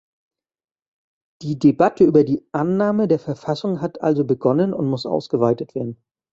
Die 1.43 1.59
Debatte 1.59 2.05
über 2.05 2.23
die 2.23 2.43
Annahme 2.53 3.07
der 3.07 3.19
Verfassung 3.19 3.81
hat 3.81 4.01
also 4.01 4.23
begonnen 4.25 4.73
und 4.73 4.87
muss 4.87 5.05
ausgeweitet 5.05 5.75
werden. 5.75 6.01